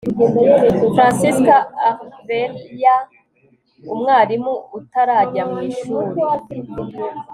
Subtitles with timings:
[0.95, 1.55] Francisca
[1.87, 2.97] Alvear
[3.93, 6.19] umwarimu utarajya mu ishuri